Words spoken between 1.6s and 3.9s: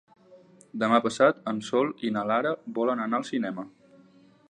Sol i na Lara volen anar al cinema.